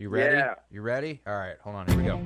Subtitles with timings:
[0.00, 0.36] You ready?
[0.36, 0.54] Yeah.
[0.70, 1.20] You ready?
[1.26, 1.88] All right, hold on.
[1.88, 2.18] Here we go.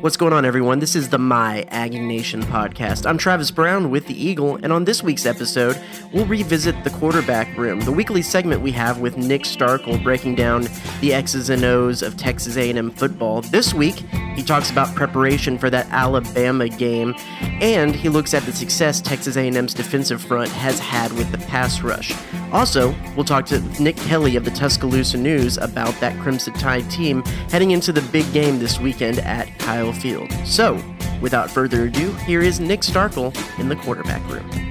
[0.00, 0.78] What's going on, everyone?
[0.78, 3.04] This is the My Aggie Nation podcast.
[3.04, 5.76] I'm Travis Brown with the Eagle, and on this week's episode,
[6.16, 10.66] we'll revisit the quarterback room, the weekly segment we have with Nick Starkel breaking down
[11.02, 13.42] the X's and O's of Texas A&M football.
[13.42, 13.96] This week,
[14.34, 17.14] he talks about preparation for that Alabama game,
[17.60, 21.82] and he looks at the success Texas A&M's defensive front has had with the pass
[21.82, 22.14] rush.
[22.50, 27.22] Also, we'll talk to Nick Kelly of the Tuscaloosa News about that Crimson Tide team
[27.50, 30.32] heading into the big game this weekend at Kyle Field.
[30.46, 30.82] So,
[31.20, 34.65] without further ado, here is Nick Starkel in the quarterback room.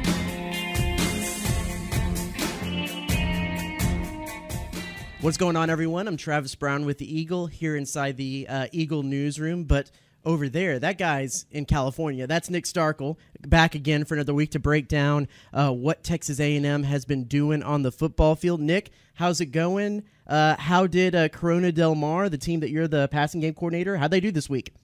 [5.26, 6.08] What's going on, everyone?
[6.08, 9.90] I'm Travis Brown with the Eagle here inside the uh, Eagle newsroom, but
[10.24, 12.28] over there, that guy's in California.
[12.28, 16.84] That's Nick Starkel back again for another week to break down uh, what Texas A&M
[16.84, 18.62] has been doing on the football field.
[18.62, 20.04] Nick, how's it going?
[20.28, 23.98] Uh, how did uh, Corona Del Mar, the team that you're the passing game coordinator,
[23.98, 24.76] how'd they do this week?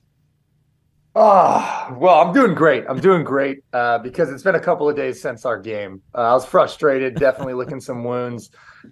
[1.14, 2.86] Oh, well, I'm doing great.
[2.88, 6.02] I'm doing great uh, because it's been a couple of days since our game.
[6.16, 8.52] Uh, I was frustrated, definitely licking some wounds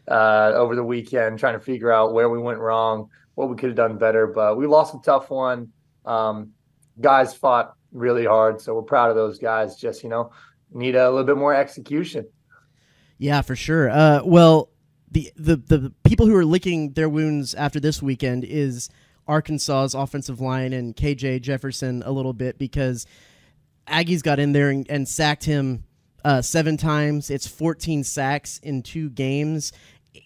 [0.09, 3.69] uh, over the weekend, trying to figure out where we went wrong, what we could
[3.69, 4.27] have done better.
[4.27, 5.69] But we lost a tough one.
[6.05, 6.51] Um,
[6.99, 9.77] guys fought really hard, so we're proud of those guys.
[9.77, 10.31] Just you know,
[10.73, 12.27] need a little bit more execution.
[13.17, 13.89] Yeah, for sure.
[13.89, 14.69] Uh, well,
[15.09, 18.89] the, the the people who are licking their wounds after this weekend is
[19.29, 23.05] Arkansas's offensive line and KJ Jefferson a little bit because
[23.87, 25.83] Aggies got in there and, and sacked him
[26.25, 27.29] uh, seven times.
[27.29, 29.71] It's 14 sacks in two games.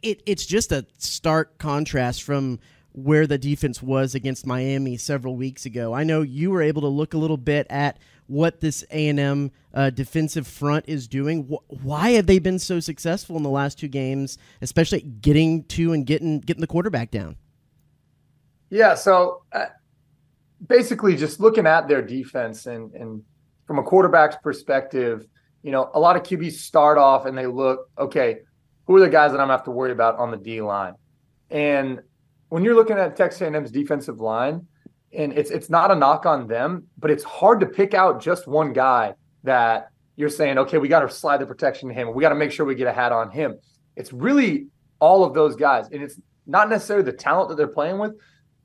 [0.01, 2.59] It, it's just a stark contrast from
[2.93, 5.93] where the defense was against Miami several weeks ago.
[5.93, 9.89] I know you were able to look a little bit at what this A&M uh,
[9.89, 11.43] defensive front is doing.
[11.47, 15.91] Wh- why have they been so successful in the last two games, especially getting to
[15.91, 17.35] and getting getting the quarterback down?
[18.73, 19.67] Yeah, so uh,
[20.65, 23.21] basically just looking at their defense and and
[23.67, 25.27] from a quarterback's perspective,
[25.61, 28.39] you know, a lot of QBs start off and they look, okay,
[28.87, 30.95] who are the guys that I'm gonna have to worry about on the D line?
[31.51, 32.01] And
[32.49, 34.65] when you're looking at Texas A&M's defensive line,
[35.11, 38.47] and it's it's not a knock on them, but it's hard to pick out just
[38.47, 39.13] one guy
[39.43, 42.11] that you're saying, okay, we got to slide the protection to him.
[42.15, 43.59] We got to make sure we get a hat on him.
[43.95, 44.69] It's really
[44.99, 48.13] all of those guys, and it's not necessarily the talent that they're playing with,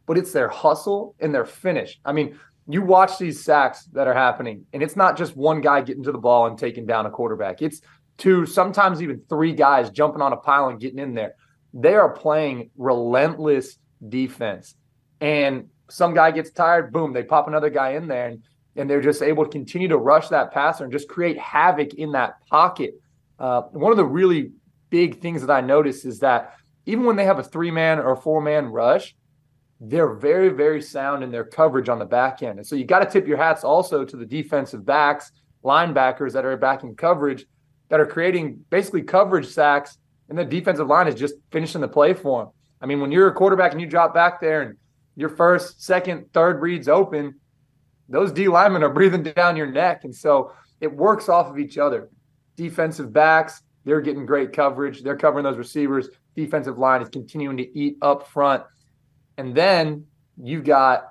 [0.09, 2.01] but it's their hustle and their finish.
[2.05, 5.83] I mean, you watch these sacks that are happening, and it's not just one guy
[5.83, 7.63] getting to the ball and taking down a quarterback.
[7.63, 7.83] It's
[8.17, 11.35] two, sometimes even three guys jumping on a pile and getting in there.
[11.75, 14.75] They are playing relentless defense.
[15.21, 18.43] And some guy gets tired, boom, they pop another guy in there, and,
[18.77, 22.13] and they're just able to continue to rush that passer and just create havoc in
[22.13, 22.95] that pocket.
[23.39, 24.53] Uh, one of the really
[24.89, 26.55] big things that I noticed is that
[26.87, 29.15] even when they have a three man or four man rush,
[29.81, 32.59] they're very, very sound in their coverage on the back end.
[32.59, 35.31] And so you got to tip your hats also to the defensive backs,
[35.65, 37.47] linebackers that are backing coverage
[37.89, 42.13] that are creating basically coverage sacks, and the defensive line is just finishing the play
[42.13, 42.53] for them.
[42.81, 44.77] I mean, when you're a quarterback and you drop back there and
[45.17, 47.35] your first, second, third reads open,
[48.09, 50.05] those D linemen are breathing down your neck.
[50.05, 52.09] And so it works off of each other.
[52.57, 55.03] Defensive backs, they're getting great coverage.
[55.03, 56.09] They're covering those receivers.
[56.37, 58.63] Defensive line is continuing to eat up front.
[59.39, 60.05] And then
[60.37, 61.05] you've got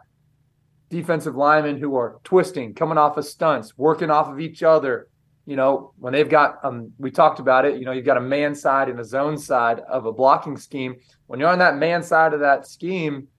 [0.89, 5.07] defensive linemen who are twisting, coming off of stunts, working off of each other.
[5.45, 8.21] You know, when they've got, um, we talked about it, you know, you've got a
[8.21, 10.97] man side and a zone side of a blocking scheme.
[11.27, 13.29] When you're on that man side of that scheme,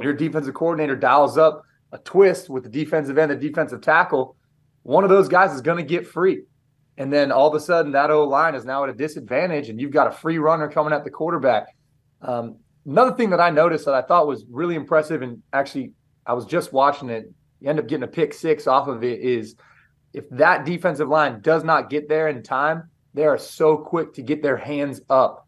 [0.00, 4.36] your defensive coordinator dials up a twist with the defensive end, the defensive tackle.
[4.84, 6.44] One of those guys is going to get free.
[6.96, 9.80] And then all of a sudden, that O line is now at a disadvantage, and
[9.80, 11.74] you've got a free runner coming at the quarterback.
[12.22, 15.92] Um, another thing that I noticed that I thought was really impressive, and actually,
[16.26, 19.20] I was just watching it, you end up getting a pick six off of it,
[19.20, 19.56] is
[20.12, 24.22] if that defensive line does not get there in time, they are so quick to
[24.22, 25.46] get their hands up.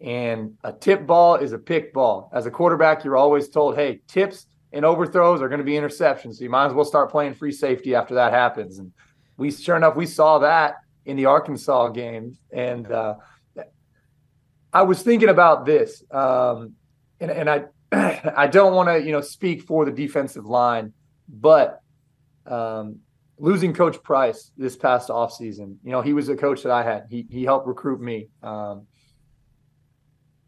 [0.00, 2.30] And a tip ball is a pick ball.
[2.32, 6.36] As a quarterback, you're always told, hey, tips and overthrows are going to be interceptions.
[6.36, 8.78] So you might as well start playing free safety after that happens.
[8.78, 8.92] And
[9.36, 12.38] we, sure enough, we saw that in the Arkansas game.
[12.52, 13.16] And uh,
[14.72, 16.74] I was thinking about this, um,
[17.18, 17.64] and, and I,
[18.36, 20.92] I don't want to, you know, speak for the defensive line,
[21.28, 21.80] but
[22.46, 23.00] um,
[23.38, 27.06] losing Coach Price this past offseason, you know, he was a coach that I had.
[27.10, 28.28] He he helped recruit me.
[28.42, 28.86] Um,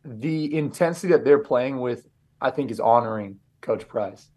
[0.04, 2.06] the intensity that they're playing with,
[2.40, 4.28] I think, is honoring Coach Price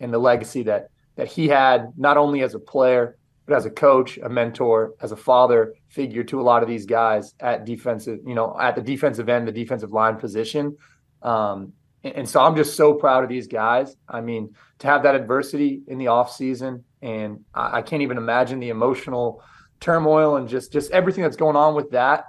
[0.00, 3.16] and the legacy that that he had not only as a player
[3.50, 6.86] but as a coach, a mentor, as a father figure to a lot of these
[6.86, 10.76] guys at defensive, you know, at the defensive end, the defensive line position.
[11.22, 11.72] Um,
[12.04, 13.96] and, and so I'm just so proud of these guys.
[14.08, 18.18] I mean, to have that adversity in the off season, and I, I can't even
[18.18, 19.42] imagine the emotional
[19.80, 22.26] turmoil and just just everything that's going on with that.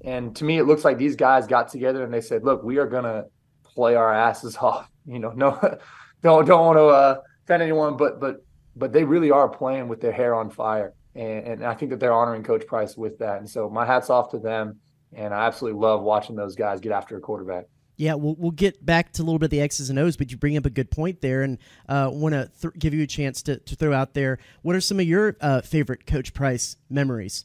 [0.00, 2.78] And to me, it looks like these guys got together and they said, "Look, we
[2.78, 3.26] are gonna
[3.62, 5.52] play our asses off." You know, no,
[6.24, 8.44] don't don't want to uh, offend anyone, but but
[8.76, 10.94] but they really are playing with their hair on fire.
[11.14, 13.38] And, and I think that they're honoring Coach Price with that.
[13.38, 14.80] And so my hat's off to them.
[15.12, 17.66] And I absolutely love watching those guys get after a quarterback.
[17.96, 20.32] Yeah, we'll, we'll get back to a little bit of the X's and O's, but
[20.32, 23.06] you bring up a good point there, and uh, want to th- give you a
[23.06, 24.38] chance to, to throw out there.
[24.62, 27.44] What are some of your uh, favorite Coach Price memories?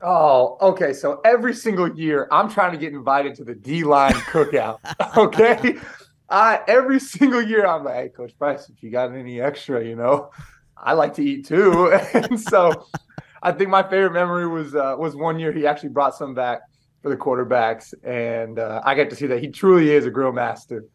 [0.00, 0.92] Oh, okay.
[0.92, 4.78] So every single year, I'm trying to get invited to the D line cookout.
[5.16, 5.76] Okay.
[6.28, 9.96] I every single year I'm like, hey, Coach Price, if you got any extra, you
[9.96, 10.30] know,
[10.76, 11.92] I like to eat too.
[12.14, 12.86] and so
[13.42, 16.60] I think my favorite memory was uh, was one year he actually brought some back
[17.02, 20.32] for the quarterbacks, and uh, I get to see that he truly is a grill
[20.32, 20.86] master.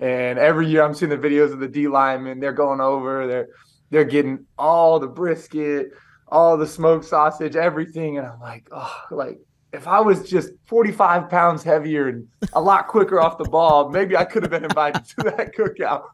[0.00, 3.48] And every year I'm seeing the videos of the D linemen, they're going over, they're
[3.90, 5.90] they're getting all the brisket,
[6.28, 9.40] all the smoked sausage, everything, and I'm like, oh, like
[9.72, 14.16] if I was just 45 pounds heavier and a lot quicker off the ball, maybe
[14.16, 16.04] I could have been invited to that cookout.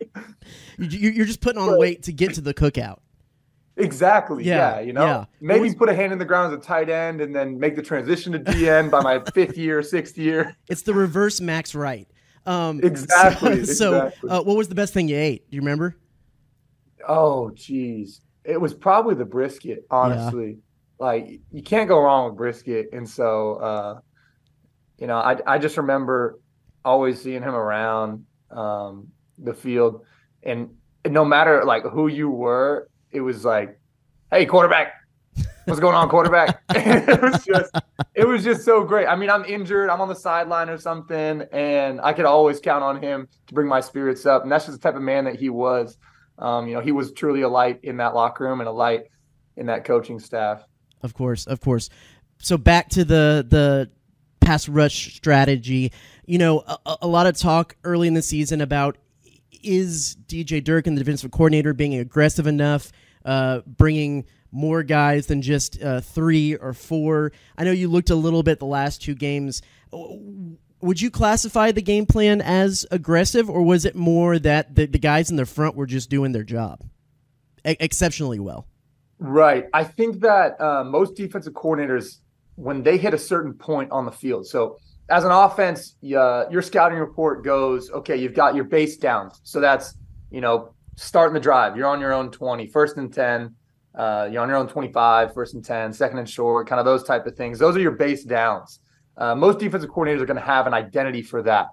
[0.79, 2.99] You're just putting on but, weight to get to the cookout.
[3.77, 4.45] Exactly.
[4.45, 4.77] Yeah.
[4.77, 5.25] yeah you know, yeah.
[5.41, 7.77] maybe was, put a hand in the ground as a tight end and then make
[7.77, 10.56] the transition to DN by my fifth year, sixth year.
[10.69, 12.09] It's the reverse Max Wright.
[12.47, 13.65] Um, exactly.
[13.65, 14.31] So, exactly.
[14.31, 15.49] Uh, what was the best thing you ate?
[15.51, 15.97] Do you remember?
[17.09, 18.21] Oh, geez.
[18.45, 20.59] It was probably the brisket, honestly
[20.99, 22.88] like you can't go wrong with brisket.
[22.93, 24.00] And so, uh,
[24.99, 26.38] you know, I I just remember
[26.85, 29.08] always seeing him around um,
[29.38, 30.05] the field,
[30.43, 30.70] and,
[31.06, 33.79] no matter like who you were, it was like,
[34.31, 34.94] hey, quarterback.
[35.67, 36.62] What's going on, quarterback?
[36.70, 37.75] it was just,
[38.14, 39.06] it was just so great.
[39.06, 42.82] I mean, I'm injured, I'm on the sideline or something, and I could always count
[42.82, 44.44] on him to bring my spirits up.
[44.44, 45.99] And that's just the type of man that he was.
[46.38, 49.05] Um, you know, he was truly a light in that locker room and a light
[49.56, 50.64] in that coaching staff.
[51.05, 51.91] Of course, of course.
[52.39, 53.91] So back to the the
[54.41, 55.93] pass rush strategy.
[56.27, 58.97] You know, a, a lot of talk early in the season about
[59.62, 62.91] is DJ Durkin, the defensive coordinator, being aggressive enough,
[63.25, 67.33] uh, bringing more guys than just uh, three or four.
[67.59, 69.61] I know you looked a little bit the last two games.
[70.81, 74.99] Would you classify the game plan as aggressive, or was it more that the, the
[74.99, 76.83] guys in the front were just doing their job
[77.67, 78.67] e- exceptionally well?
[79.25, 79.65] Right.
[79.73, 82.19] I think that uh, most defensive coordinators,
[82.56, 84.76] when they hit a certain point on the field, so
[85.09, 89.41] as an offense, uh, your scouting report goes, okay, you've got your base downs.
[89.43, 89.97] So that's,
[90.31, 91.75] you know, starting the drive.
[91.75, 93.55] You're on your own 20, first and 10.
[93.94, 97.03] Uh, you're on your own 25, first and 10, second and short, kind of those
[97.03, 97.59] type of things.
[97.59, 98.81] Those are your base downs.
[99.17, 101.69] Uh, most defensive coordinators are going to have an identity for that.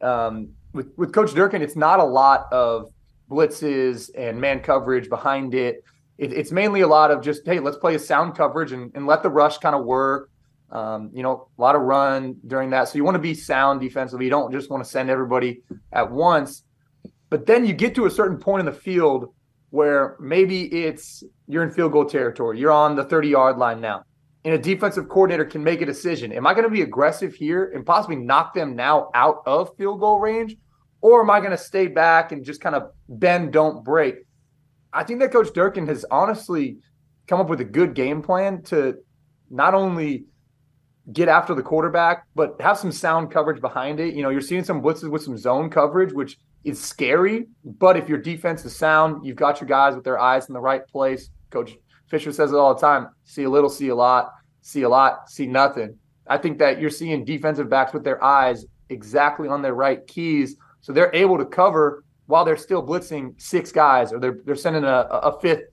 [0.00, 2.90] Um, with, with Coach Durkin, it's not a lot of
[3.30, 5.84] blitzes and man coverage behind it
[6.18, 9.06] it, it's mainly a lot of just hey, let's play a sound coverage and, and
[9.06, 10.30] let the rush kind of work.
[10.70, 12.88] Um, you know, a lot of run during that.
[12.88, 14.24] So you want to be sound defensively.
[14.24, 16.64] You don't just want to send everybody at once.
[17.30, 19.32] But then you get to a certain point in the field
[19.70, 22.58] where maybe it's you're in field goal territory.
[22.58, 24.02] You're on the 30 yard line now.
[24.44, 26.32] And a defensive coordinator can make a decision.
[26.32, 30.00] Am I going to be aggressive here and possibly knock them now out of field
[30.00, 30.56] goal range?
[31.00, 34.25] Or am I going to stay back and just kind of bend, don't break?
[34.92, 36.78] I think that Coach Durkin has honestly
[37.26, 38.96] come up with a good game plan to
[39.50, 40.24] not only
[41.12, 44.14] get after the quarterback, but have some sound coverage behind it.
[44.14, 47.46] You know, you're seeing some blitzes with some zone coverage, which is scary.
[47.64, 50.60] But if your defense is sound, you've got your guys with their eyes in the
[50.60, 51.30] right place.
[51.50, 51.76] Coach
[52.08, 55.30] Fisher says it all the time see a little, see a lot, see a lot,
[55.30, 55.96] see nothing.
[56.26, 60.56] I think that you're seeing defensive backs with their eyes exactly on their right keys.
[60.80, 64.84] So they're able to cover while they're still blitzing six guys or they're they're sending
[64.84, 65.64] a, a fifth,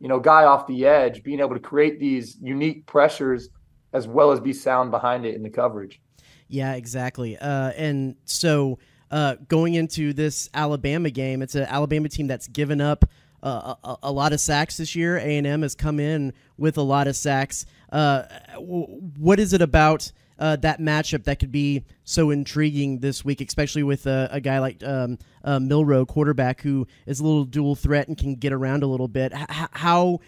[0.00, 3.48] you know, guy off the edge, being able to create these unique pressures
[3.92, 6.00] as well as be sound behind it in the coverage.
[6.48, 7.38] Yeah, exactly.
[7.38, 8.78] Uh, and so
[9.10, 13.04] uh, going into this Alabama game, it's an Alabama team that's given up
[13.42, 15.18] uh, a, a, lot of sacks this year.
[15.18, 17.66] A and M has come in with a lot of sacks.
[17.92, 18.22] Uh,
[18.58, 20.10] what is it about?
[20.38, 24.58] Uh, that matchup that could be so intriguing this week, especially with uh, a guy
[24.58, 28.82] like um, uh, Milroe, quarterback, who is a little dual threat and can get around
[28.82, 29.32] a little bit.
[29.34, 30.20] H- how,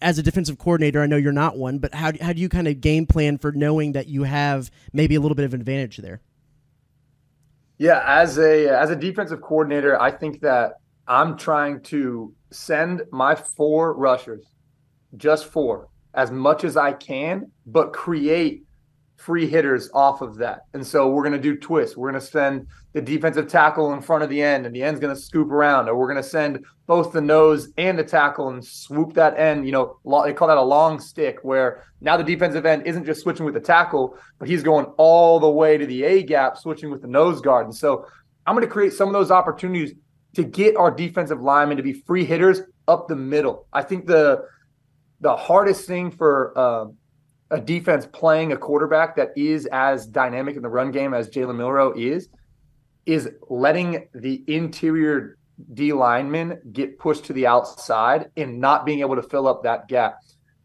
[0.00, 2.68] as a defensive coordinator, I know you're not one, but how, how do you kind
[2.68, 6.20] of game plan for knowing that you have maybe a little bit of advantage there?
[7.78, 13.36] Yeah, as a as a defensive coordinator, I think that I'm trying to send my
[13.36, 14.44] four rushers
[15.16, 18.64] just four as much as I can, but create
[19.18, 20.66] free hitters off of that.
[20.74, 21.96] And so we're going to do twists.
[21.96, 25.00] We're going to send the defensive tackle in front of the end, and the end's
[25.00, 28.48] going to scoop around, or we're going to send both the nose and the tackle
[28.48, 29.66] and swoop that end.
[29.66, 33.20] You know, they call that a long stick, where now the defensive end isn't just
[33.20, 36.90] switching with the tackle, but he's going all the way to the A gap, switching
[36.90, 37.66] with the nose guard.
[37.66, 38.06] And so
[38.46, 39.94] I'm going to create some of those opportunities
[40.34, 43.66] to get our defensive linemen to be free hitters up the middle.
[43.72, 44.44] I think the
[45.20, 46.86] the hardest thing for uh,
[47.50, 51.56] a defense playing a quarterback that is as dynamic in the run game as Jalen
[51.56, 52.28] Milroe is,
[53.06, 55.38] is letting the interior
[55.72, 59.88] D linemen get pushed to the outside and not being able to fill up that
[59.88, 60.18] gap.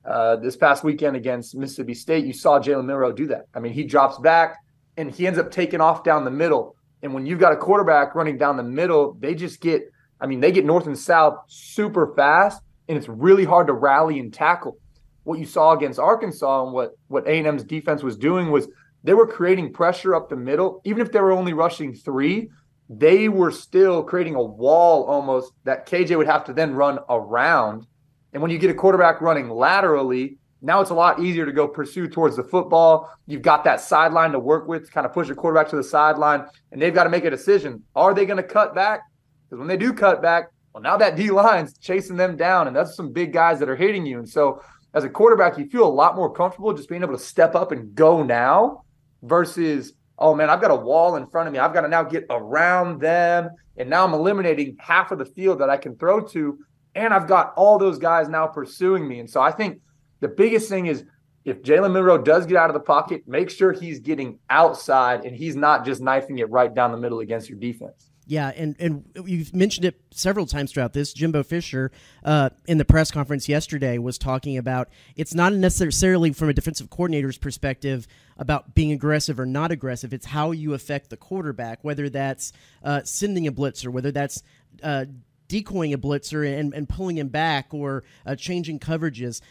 [0.05, 3.45] Uh, this past weekend against Mississippi State, you saw Jalen Milroe do that.
[3.53, 4.57] I mean, he drops back
[4.97, 6.75] and he ends up taking off down the middle.
[7.01, 9.83] And when you've got a quarterback running down the middle, they just get,
[10.19, 14.19] I mean, they get north and south super fast, and it's really hard to rally
[14.19, 14.77] and tackle
[15.23, 18.67] what you saw against Arkansas and what what A&M's defense was doing was
[19.03, 20.81] they were creating pressure up the middle.
[20.85, 22.49] Even if they were only rushing three,
[22.89, 27.85] they were still creating a wall almost that KJ would have to then run around.
[28.33, 31.67] And when you get a quarterback running laterally, now it's a lot easier to go
[31.67, 33.11] pursue towards the football.
[33.27, 35.83] You've got that sideline to work with to kind of push a quarterback to the
[35.83, 37.83] sideline, and they've got to make a decision.
[37.95, 39.01] Are they going to cut back?
[39.45, 42.75] Because when they do cut back, well, now that D line's chasing them down, and
[42.75, 44.19] that's some big guys that are hitting you.
[44.19, 44.61] And so
[44.93, 47.71] as a quarterback, you feel a lot more comfortable just being able to step up
[47.71, 48.83] and go now
[49.23, 51.59] versus, oh man, I've got a wall in front of me.
[51.59, 53.49] I've got to now get around them.
[53.77, 56.59] And now I'm eliminating half of the field that I can throw to.
[56.93, 59.19] And I've got all those guys now pursuing me.
[59.19, 59.81] And so I think
[60.19, 61.05] the biggest thing is
[61.43, 65.35] if Jalen Milroe does get out of the pocket, make sure he's getting outside and
[65.35, 68.11] he's not just knifing it right down the middle against your defense.
[68.25, 71.11] Yeah, and and you've mentioned it several times throughout this.
[71.11, 71.91] Jimbo Fisher,
[72.23, 76.89] uh, in the press conference yesterday, was talking about it's not necessarily from a defensive
[76.89, 80.13] coordinator's perspective about being aggressive or not aggressive.
[80.13, 82.53] It's how you affect the quarterback, whether that's
[82.83, 84.41] uh, sending a blitzer, whether that's
[84.81, 85.05] uh,
[85.49, 89.41] decoying a blitzer and, and pulling him back, or uh, changing coverages.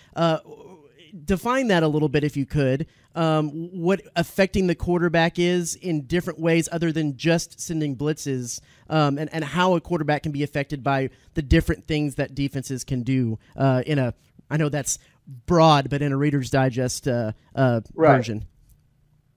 [1.25, 2.87] Define that a little bit if you could.
[3.15, 9.19] Um, what affecting the quarterback is in different ways other than just sending blitzes, um,
[9.19, 13.03] and and how a quarterback can be affected by the different things that defenses can
[13.03, 14.15] do uh, in a.
[14.51, 14.99] I know that's
[15.47, 18.17] broad, but in a Reader's Digest uh, uh, right.
[18.17, 18.47] version.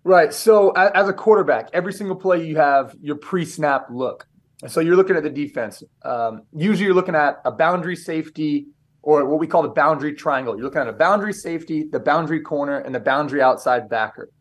[0.05, 0.33] Right.
[0.33, 4.27] So as a quarterback, every single play you have your pre-snap look.
[4.67, 5.83] So you're looking at the defense.
[6.03, 8.67] Um, usually, you're looking at a boundary safety
[9.05, 10.55] or what we call the boundary triangle.
[10.55, 14.31] You're looking at a boundary safety, the boundary corner, and the boundary outside backer.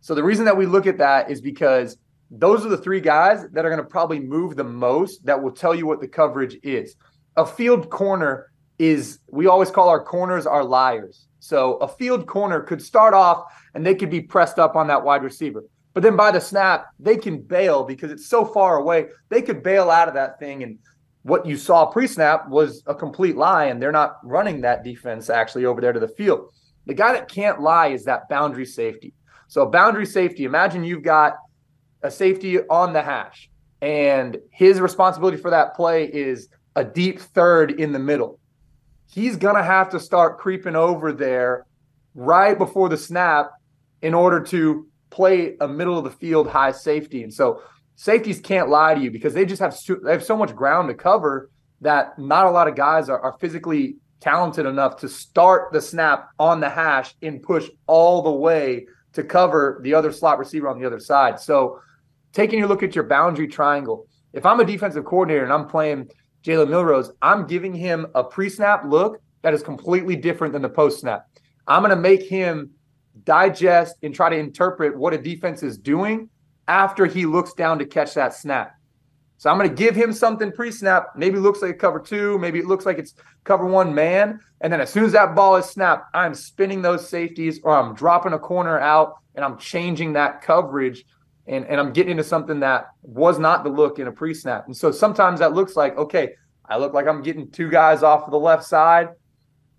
[0.00, 1.96] So the reason that we look at that is because
[2.28, 5.52] those are the three guys that are going to probably move the most that will
[5.52, 6.96] tell you what the coverage is.
[7.36, 11.28] A field corner is, we always call our corners our liars.
[11.38, 13.44] So a field corner could start off
[13.74, 15.62] and they could be pressed up on that wide receiver.
[15.94, 19.06] But then by the snap, they can bail because it's so far away.
[19.28, 20.78] They could bail out of that thing and
[21.28, 25.66] what you saw pre-snap was a complete lie, and they're not running that defense actually
[25.66, 26.52] over there to the field.
[26.86, 29.12] The guy that can't lie is that boundary safety.
[29.46, 31.36] So boundary safety, imagine you've got
[32.02, 33.50] a safety on the hash,
[33.82, 38.38] and his responsibility for that play is a deep third in the middle.
[39.10, 41.66] He's gonna have to start creeping over there
[42.14, 43.50] right before the snap
[44.02, 47.22] in order to play a middle of the field high safety.
[47.22, 47.62] And so
[47.98, 50.88] safeties can't lie to you because they just have so, they have so much ground
[50.88, 51.50] to cover
[51.80, 56.28] that not a lot of guys are, are physically talented enough to start the snap
[56.38, 60.78] on the hash and push all the way to cover the other slot receiver on
[60.78, 61.40] the other side.
[61.40, 61.80] So,
[62.32, 66.08] taking a look at your boundary triangle, if I'm a defensive coordinator and I'm playing
[66.44, 71.26] Jalen Milrose, I'm giving him a pre-snap look that is completely different than the post-snap.
[71.66, 72.70] I'm going to make him
[73.24, 76.30] digest and try to interpret what a defense is doing
[76.68, 78.74] after he looks down to catch that snap.
[79.38, 81.10] So I'm going to give him something pre-snap.
[81.16, 82.38] Maybe it looks like a cover two.
[82.38, 84.40] Maybe it looks like it's cover one man.
[84.60, 87.94] And then as soon as that ball is snapped, I'm spinning those safeties or I'm
[87.94, 91.04] dropping a corner out and I'm changing that coverage
[91.46, 94.66] and, and I'm getting into something that was not the look in a pre-snap.
[94.66, 96.34] And so sometimes that looks like, okay,
[96.68, 99.10] I look like I'm getting two guys off of the left side.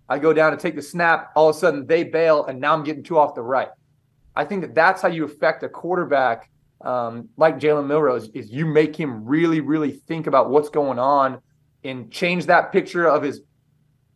[0.08, 1.32] I go down to take the snap.
[1.36, 3.68] All of a sudden they bail and now I'm getting two off the right.
[4.34, 8.50] I think that that's how you affect a quarterback um, like Jalen Milroe, is, is
[8.50, 11.40] you make him really, really think about what's going on
[11.84, 13.40] and change that picture of his,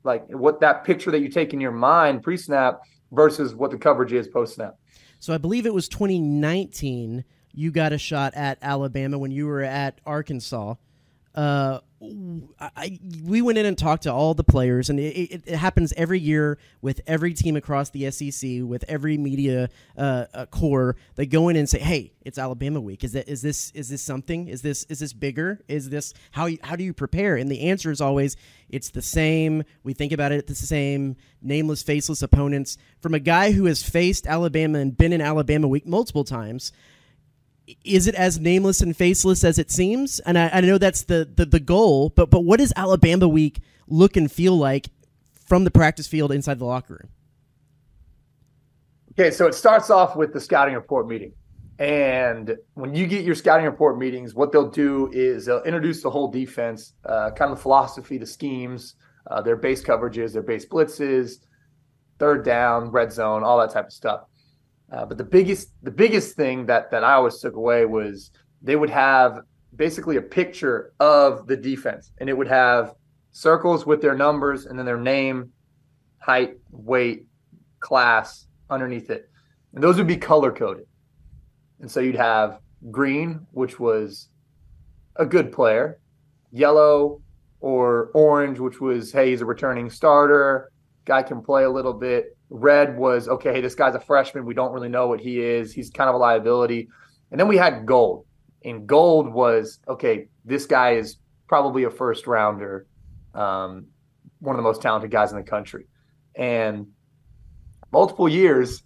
[0.02, 2.80] like what that picture that you take in your mind pre snap
[3.12, 4.76] versus what the coverage is post snap.
[5.18, 9.62] So I believe it was 2019 you got a shot at Alabama when you were
[9.62, 10.74] at Arkansas.
[11.34, 11.80] Uh,
[12.58, 15.92] I, we went in and talked to all the players, and it, it, it, happens
[15.96, 20.96] every year with every team across the SEC, with every media uh, uh, core.
[21.16, 23.04] They go in and say, "Hey, it's Alabama week.
[23.04, 24.48] Is that is this is this something?
[24.48, 25.60] Is this is this bigger?
[25.68, 28.36] Is this how how do you prepare?" And the answer is always,
[28.68, 29.64] "It's the same.
[29.82, 31.16] We think about it the same.
[31.42, 35.86] Nameless, faceless opponents." From a guy who has faced Alabama and been in Alabama week
[35.86, 36.72] multiple times
[37.84, 40.20] is it as nameless and faceless as it seems?
[40.20, 43.60] And I, I know that's the, the, the goal, but but what does Alabama week
[43.86, 44.88] look and feel like
[45.46, 47.10] from the practice field inside the locker room?
[49.12, 51.32] Okay, so it starts off with the scouting report meeting.
[51.78, 56.10] And when you get your scouting report meetings, what they'll do is they'll introduce the
[56.10, 58.94] whole defense, uh, kind of the philosophy, the schemes,
[59.30, 61.38] uh, their base coverages, their base blitzes,
[62.18, 64.24] third down, red zone, all that type of stuff.
[64.94, 68.30] Uh, but the biggest the biggest thing that that I always took away was
[68.62, 69.40] they would have
[69.74, 72.94] basically a picture of the defense, and it would have
[73.32, 75.50] circles with their numbers and then their name,
[76.18, 77.26] height, weight,
[77.80, 79.28] class underneath it,
[79.74, 80.86] and those would be color coded.
[81.80, 82.60] And so you'd have
[82.92, 84.28] green, which was
[85.16, 85.98] a good player,
[86.52, 87.20] yellow
[87.58, 90.70] or orange, which was hey, he's a returning starter,
[91.04, 94.44] guy can play a little bit, Red was okay, this guy's a freshman.
[94.44, 95.72] We don't really know what he is.
[95.72, 96.88] He's kind of a liability.
[97.30, 98.26] And then we had gold.
[98.64, 101.16] And gold was okay, this guy is
[101.48, 102.86] probably a first rounder,
[103.34, 103.86] um,
[104.40, 105.86] one of the most talented guys in the country.
[106.36, 106.86] And
[107.92, 108.82] multiple years,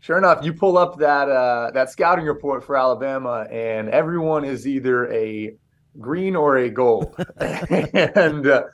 [0.00, 4.66] sure enough, you pull up that uh, that scouting report for Alabama, and everyone is
[4.66, 5.54] either a
[5.98, 7.14] green or a gold.
[7.38, 8.64] and uh,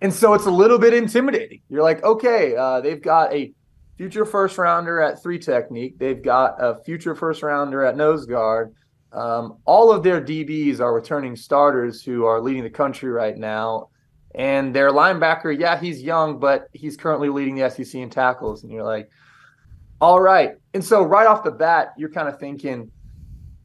[0.00, 1.60] and so it's a little bit intimidating.
[1.68, 3.52] You're like, okay, uh, they've got a
[3.96, 5.98] future first rounder at three technique.
[5.98, 8.74] They've got a future first rounder at nose guard.
[9.12, 13.88] Um, all of their DBs are returning starters who are leading the country right now.
[14.34, 18.62] And their linebacker, yeah, he's young, but he's currently leading the SEC in tackles.
[18.62, 19.10] And you're like,
[20.00, 20.54] all right.
[20.72, 22.90] And so right off the bat, you're kind of thinking,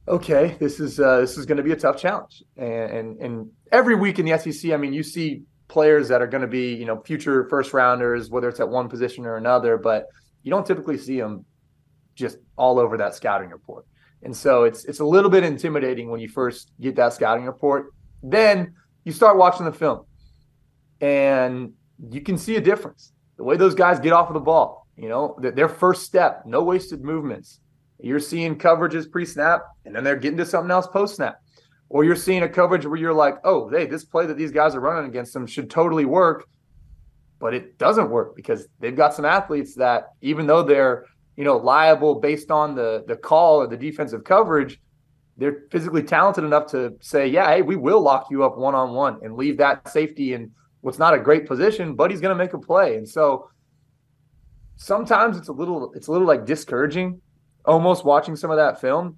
[0.08, 2.44] okay, this is uh, this is going to be a tough challenge.
[2.58, 6.28] And, and and every week in the SEC, I mean, you see players that are
[6.28, 9.78] going to be, you know, future first rounders, whether it's at one position or another,
[9.78, 10.08] but
[10.48, 11.44] you don't typically see them
[12.16, 13.86] just all over that scouting report.
[14.24, 17.88] And so it's it's a little bit intimidating when you first get that scouting report.
[18.24, 20.06] Then you start watching the film
[21.02, 21.74] and
[22.10, 23.12] you can see a difference.
[23.36, 26.64] The way those guys get off of the ball, you know, their first step, no
[26.64, 27.60] wasted movements.
[28.00, 31.42] You're seeing coverages pre-snap and then they're getting to something else post-snap.
[31.90, 34.76] Or you're seeing a coverage where you're like, "Oh, hey, this play that these guys
[34.76, 36.46] are running against them should totally work."
[37.40, 41.58] But it doesn't work because they've got some athletes that even though they're you know
[41.58, 44.80] liable based on the the call or the defensive coverage
[45.38, 48.94] they're physically talented enough to say yeah hey we will lock you up one on
[48.94, 52.44] one and leave that safety in what's not a great position but he's going to
[52.44, 52.96] make a play.
[52.96, 53.50] And so
[54.78, 57.20] sometimes it's a little it's a little like discouraging
[57.66, 59.18] almost watching some of that film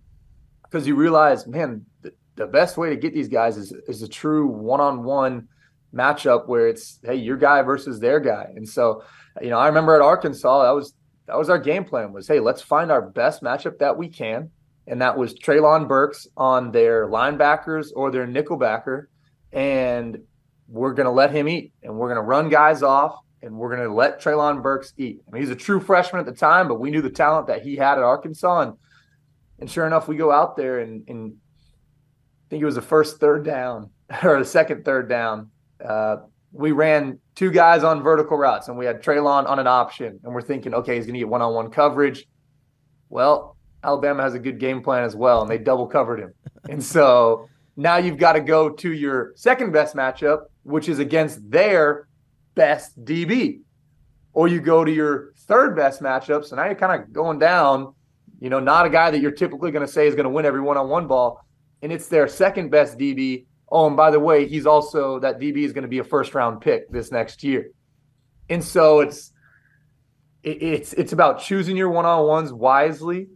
[0.64, 4.08] because you realize man the, the best way to get these guys is is a
[4.08, 5.48] true one-on-one
[5.94, 9.04] matchup where it's hey your guy versus their guy and so
[9.42, 10.94] you know i remember at arkansas that was
[11.26, 14.50] that was our game plan was hey let's find our best matchup that we can
[14.90, 19.06] and that was Treylon Burks on their linebackers or their nickelbacker
[19.54, 20.18] and
[20.68, 23.76] we're going to let him eat and we're going to run guys off and we're
[23.76, 25.22] going to let Treylon Burks eat.
[25.28, 27.62] I mean, he's a true freshman at the time, but we knew the talent that
[27.62, 28.62] he had at Arkansas.
[28.62, 28.74] And,
[29.60, 33.20] and sure enough, we go out there and, and I think it was the first
[33.20, 33.92] third down
[34.24, 35.52] or the second third down
[35.84, 36.18] uh,
[36.52, 40.20] we ran two guys on vertical routes and we had Treylon on an option.
[40.24, 42.28] And we're thinking, okay, he's going to get one on one coverage.
[43.10, 46.34] Well, Alabama has a good game plan as well, and they double covered him.
[46.70, 51.50] and so now you've got to go to your second best matchup, which is against
[51.50, 52.08] their
[52.56, 53.62] best DB.
[54.34, 56.46] Or you go to your third best matchup.
[56.46, 57.94] So now you're kind of going down,
[58.40, 60.46] you know, not a guy that you're typically going to say is going to win
[60.46, 61.44] every one on one ball.
[61.82, 65.58] And it's their second best DB Oh, and by the way, he's also that DB
[65.58, 67.72] is going to be a first round pick this next year.
[68.50, 69.32] And so it's
[70.44, 73.28] it, it's it's about choosing your one on ones wisely,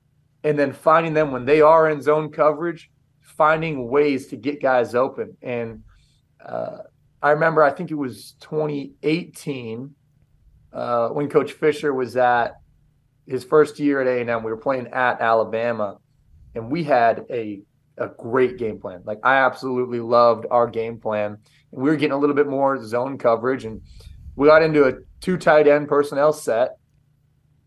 [0.43, 2.89] and then finding them when they are in zone coverage,
[3.21, 5.37] finding ways to get guys open.
[5.41, 5.83] And
[6.43, 6.79] uh,
[7.21, 9.93] I remember, I think it was 2018
[10.73, 12.55] uh, when Coach Fisher was at
[13.27, 14.43] his first year at A and M.
[14.43, 15.99] We were playing at Alabama,
[16.55, 17.61] and we had a
[17.97, 19.01] a great game plan.
[19.05, 21.37] Like I absolutely loved our game plan.
[21.71, 23.81] And we were getting a little bit more zone coverage and
[24.35, 26.77] we got into a two tight end personnel set.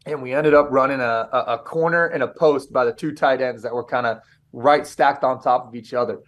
[0.04, 3.12] And we ended up running a, a, a corner and a post by the two
[3.12, 4.18] tight ends that were kind of
[4.52, 6.20] right stacked on top of each other.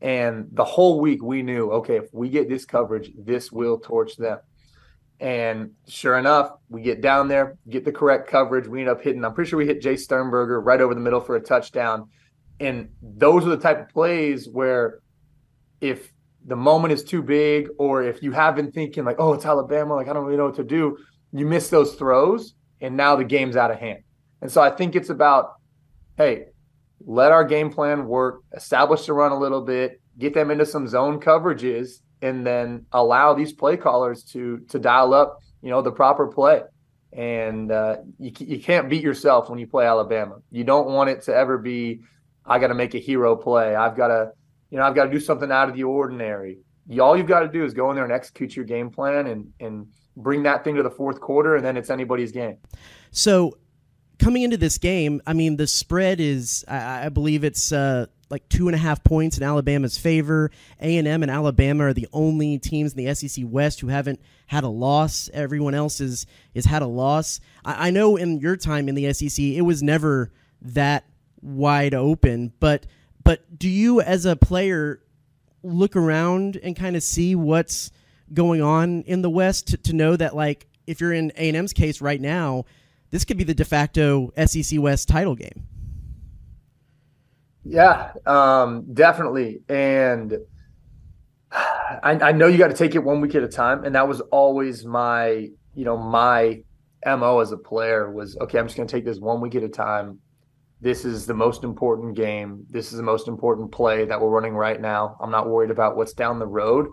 [0.00, 4.16] And the whole week we knew, okay, if we get this coverage, this will torch
[4.16, 4.38] them.
[5.20, 8.68] And sure enough, we get down there, get the correct coverage.
[8.68, 11.20] We end up hitting, I'm pretty sure we hit Jace Sternberger right over the middle
[11.20, 12.08] for a touchdown.
[12.60, 15.00] And those are the type of plays where
[15.80, 16.12] if
[16.44, 19.94] the moment is too big, or if you have been thinking like, oh, it's Alabama,
[19.94, 20.98] like I don't really know what to do,
[21.32, 24.00] you miss those throws, and now the game's out of hand.
[24.40, 25.54] And so I think it's about,
[26.16, 26.46] hey,
[27.06, 30.88] let our game plan work, establish the run a little bit, get them into some
[30.88, 35.92] zone coverages, and then allow these play callers to to dial up, you know, the
[35.92, 36.62] proper play.
[37.12, 40.36] And uh, you you can't beat yourself when you play Alabama.
[40.50, 42.00] You don't want it to ever be,
[42.48, 43.74] I got to make a hero play.
[43.74, 44.32] I've got to,
[44.70, 46.58] you know, I've got to do something out of the ordinary.
[47.00, 49.52] All you've got to do is go in there and execute your game plan and
[49.60, 52.56] and bring that thing to the fourth quarter, and then it's anybody's game.
[53.10, 53.58] So
[54.18, 58.48] coming into this game, I mean, the spread is, I, I believe it's uh, like
[58.48, 60.50] two and a half points in Alabama's favor.
[60.80, 64.20] A and M and Alabama are the only teams in the SEC West who haven't
[64.46, 65.30] had a loss.
[65.32, 67.40] Everyone else is is had a loss.
[67.64, 71.04] I, I know in your time in the SEC, it was never that
[71.42, 72.52] wide open.
[72.60, 72.86] But
[73.24, 75.02] but do you, as a player,
[75.62, 77.90] look around and kind of see what's
[78.32, 81.56] going on in the West to, to know that like if you're in A and
[81.56, 82.64] M's case right now
[83.10, 85.66] this could be the de facto SEC West title game.
[87.64, 89.60] Yeah, um, definitely.
[89.68, 90.38] And
[91.50, 94.08] I, I know you got to take it one week at a time, and that
[94.08, 96.62] was always my, you know, my
[97.06, 98.58] mo as a player was okay.
[98.58, 100.18] I'm just going to take this one week at a time.
[100.80, 102.64] This is the most important game.
[102.70, 105.16] This is the most important play that we're running right now.
[105.20, 106.88] I'm not worried about what's down the road.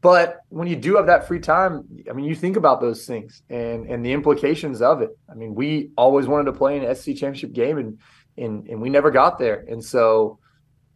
[0.00, 3.42] But when you do have that free time, I mean, you think about those things
[3.50, 5.10] and and the implications of it.
[5.28, 7.98] I mean, we always wanted to play an SC championship game, and
[8.38, 9.64] and and we never got there.
[9.68, 10.38] And so,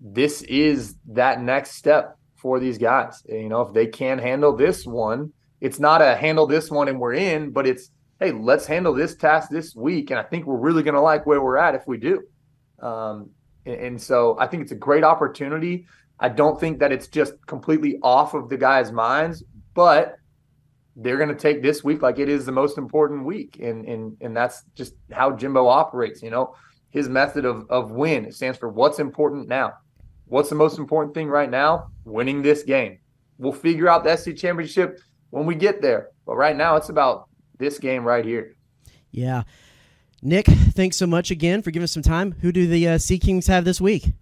[0.01, 3.25] this is that next step for these guys.
[3.29, 7.01] You know, if they can handle this one, it's not a handle this one and
[7.01, 10.57] we're in, but it's hey, let's handle this task this week, and I think we're
[10.57, 12.23] really going to like where we're at if we do.
[12.81, 13.31] Um,
[13.65, 15.87] and, and so, I think it's a great opportunity
[16.19, 20.17] I don't think that it's just completely off of the guys' minds, but
[20.97, 24.17] they're going to take this week like it is the most important week, and and
[24.21, 26.23] and that's just how Jimbo operates.
[26.23, 26.55] You know,
[26.89, 29.75] his method of of win it stands for what's important now.
[30.25, 31.89] What's the most important thing right now?
[32.05, 32.99] Winning this game.
[33.39, 34.99] We'll figure out the SC championship
[35.31, 38.57] when we get there, but right now it's about this game right here.
[39.11, 39.45] Yeah.
[40.23, 42.33] Nick, thanks so much again for giving us some time.
[42.41, 44.13] Who do the uh, Sea Kings have this week?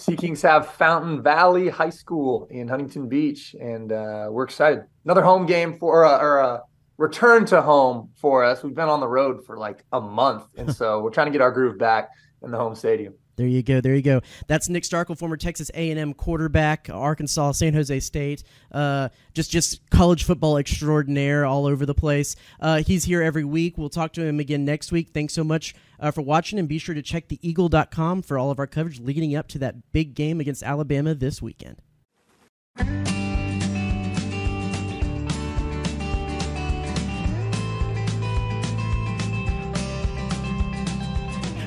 [0.00, 4.84] Sea Kings have Fountain Valley High School in Huntington Beach, and uh, we're excited.
[5.04, 6.62] Another home game for uh, or a
[6.98, 8.62] return to home for us.
[8.62, 11.40] We've been on the road for like a month, and so we're trying to get
[11.40, 12.10] our groove back
[12.42, 13.14] in the home stadium.
[13.36, 13.80] There you go.
[13.80, 14.20] There you go.
[14.46, 18.44] That's Nick Starkel, former Texas A&M quarterback, Arkansas, San Jose State.
[18.70, 22.36] Uh, just just college football extraordinaire all over the place.
[22.60, 23.76] Uh, he's here every week.
[23.76, 25.10] We'll talk to him again next week.
[25.12, 28.58] Thanks so much uh, for watching, and be sure to check theeagle.com for all of
[28.58, 31.80] our coverage leading up to that big game against Alabama this weekend.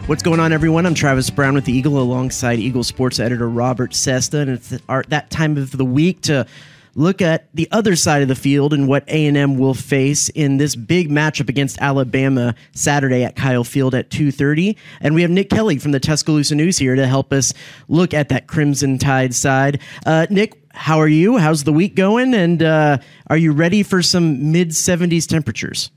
[0.08, 0.86] What's going on, everyone?
[0.86, 5.04] I'm Travis Brown with the Eagle alongside Eagle Sports editor Robert Cessna, and it's our,
[5.10, 6.48] that time of the week to
[6.96, 10.78] look at the other side of the field and what A&M will face in this
[10.78, 14.78] big matchup against Alabama Saturday at Kyle Field at 2:30.
[15.02, 17.54] And we have Nick Kelly from the Tuscaloosa News here to help us
[17.90, 19.82] look at that Crimson Tide side.
[20.06, 21.38] Uh, Nick, how are you?
[21.38, 22.34] How's the week going?
[22.34, 25.92] And uh, are you ready for some mid 70s temperatures?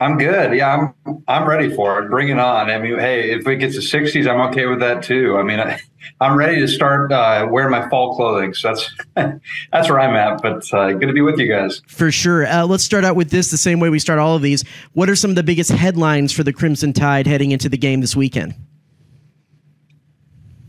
[0.00, 0.54] I'm good.
[0.54, 2.08] Yeah, I'm I'm ready for it.
[2.08, 2.70] Bring it on.
[2.70, 5.36] I mean, hey, if it gets to 60s, I'm okay with that too.
[5.36, 5.80] I mean, I,
[6.20, 8.54] am ready to start uh, wearing my fall clothing.
[8.54, 8.94] So that's
[9.72, 10.40] that's where I'm at.
[10.40, 11.82] But uh, good to be with you guys.
[11.88, 12.46] For sure.
[12.46, 14.62] Uh, let's start out with this the same way we start all of these.
[14.92, 18.00] What are some of the biggest headlines for the Crimson Tide heading into the game
[18.00, 18.54] this weekend?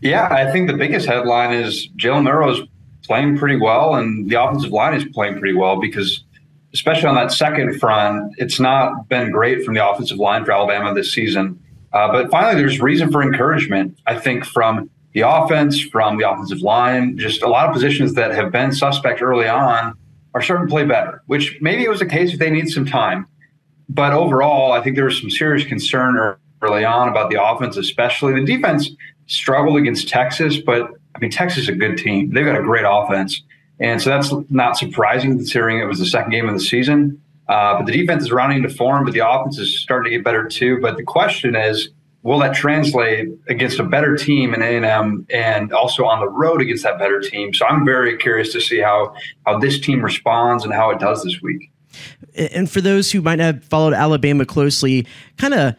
[0.02, 2.68] Yeah, I think the biggest headline is Jalen is
[3.04, 6.24] playing pretty well, and the offensive line is playing pretty well because
[6.74, 10.94] especially on that second front, it's not been great from the offensive line for Alabama
[10.94, 11.60] this season.
[11.94, 16.62] Uh, but finally, there's reason for encouragement, I think, from the offense, from the offensive
[16.62, 19.98] line, just a lot of positions that have been suspect early on
[20.36, 22.86] are starting to play better, which maybe it was the case if they need some
[22.86, 23.26] time.
[23.90, 28.34] But overall, I think there was some serious concern early on about the offense, especially.
[28.34, 28.92] The defense
[29.26, 32.32] struggled against Texas, but I mean, Texas is a good team.
[32.32, 33.42] They've got a great offense.
[33.80, 37.22] And so that's not surprising considering it was the second game of the season.
[37.48, 40.24] Uh, but the defense is rounding to form, but the offense is starting to get
[40.24, 40.80] better too.
[40.82, 41.90] But the question is,
[42.22, 46.84] will that translate against a better team in A&M and also on the road against
[46.84, 47.54] that better team?
[47.54, 49.16] So I'm very curious to see how
[49.46, 51.72] how this team responds and how it does this week.
[52.36, 55.76] And for those who might not have followed Alabama closely, kind of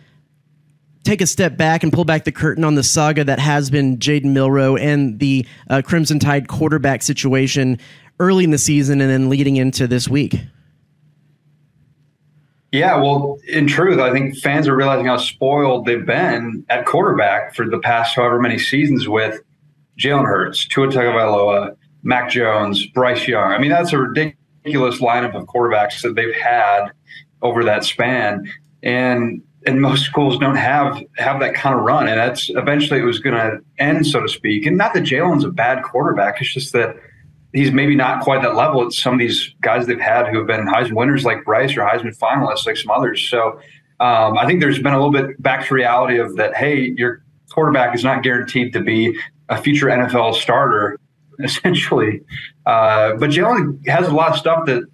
[1.04, 3.98] take a step back and pull back the curtain on the saga that has been
[3.98, 7.78] Jaden Milroe and the uh, Crimson Tide quarterback situation
[8.18, 10.36] early in the season and then leading into this week.
[12.72, 17.54] Yeah, well, in truth, I think fans are realizing how spoiled they've been at quarterback
[17.54, 19.40] for the past however many seasons with
[19.98, 23.52] Jalen Hurts, Tua Tagovailoa, Mac Jones, Bryce Young.
[23.52, 26.90] I mean, that's a ridiculous lineup of quarterbacks that they've had
[27.42, 28.48] over that span,
[28.82, 33.04] and and most schools don't have have that kind of run, and that's eventually it
[33.04, 34.66] was going to end, so to speak.
[34.66, 36.96] And not that Jalen's a bad quarterback; it's just that
[37.52, 40.46] he's maybe not quite that level as some of these guys they've had who have
[40.46, 43.28] been Heisman winners like Bryce or Heisman finalists like some others.
[43.28, 43.60] So
[43.98, 46.54] um, I think there's been a little bit back to reality of that.
[46.54, 49.18] Hey, your quarterback is not guaranteed to be
[49.48, 50.98] a future NFL starter,
[51.40, 52.22] essentially.
[52.66, 54.84] Uh, but Jalen has a lot of stuff that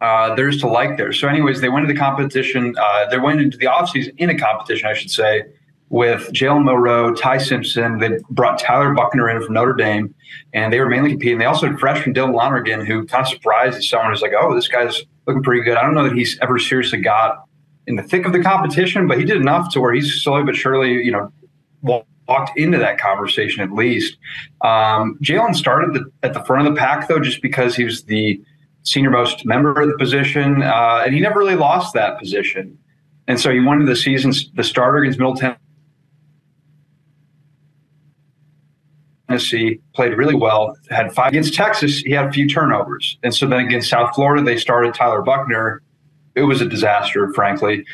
[0.00, 1.12] uh, there's to like there.
[1.12, 2.74] So, anyways, they went into the competition.
[2.80, 5.44] Uh, they went into the offseason in a competition, I should say,
[5.90, 7.98] with Jalen Milroe, Ty Simpson.
[7.98, 10.14] They brought Tyler Buchner in from Notre Dame,
[10.54, 11.38] and they were mainly competing.
[11.38, 14.68] They also had freshman Dylan Lonergan, who kind of surprised someone who's like, oh, this
[14.68, 15.76] guy's looking pretty good.
[15.76, 17.44] I don't know that he's ever seriously got
[17.86, 20.56] in the thick of the competition, but he did enough to where he's slowly but
[20.56, 21.32] surely, you know,
[21.82, 24.16] walked into that conversation at least.
[24.62, 28.04] Um, Jalen started the, at the front of the pack, though, just because he was
[28.04, 28.40] the
[28.82, 32.78] senior most member of the position, uh, and he never really lost that position.
[33.28, 35.36] And so he won the season the starter against Middle
[39.28, 43.18] Tennessee, played really well, had five against Texas, he had a few turnovers.
[43.22, 45.82] And so then against South Florida, they started Tyler Buchner.
[46.34, 47.84] It was a disaster, frankly.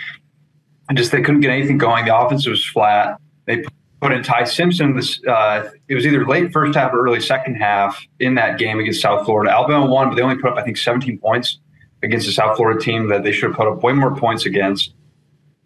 [0.88, 2.04] And just they couldn't get anything going.
[2.04, 3.20] The offense was flat.
[3.46, 3.64] They
[4.06, 4.96] put in Ty Simpson.
[4.96, 8.78] This uh, it was either late first half or early second half in that game
[8.78, 9.52] against South Florida.
[9.52, 11.58] Alabama won, but they only put up I think 17 points
[12.02, 14.94] against the South Florida team that they should have put up way more points against.